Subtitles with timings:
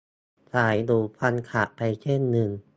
[0.51, 2.49] สายหูฟังขาดไปเส้นนึง:'